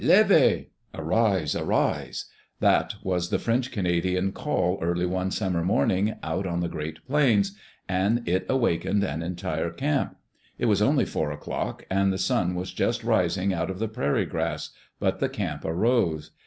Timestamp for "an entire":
9.03-9.69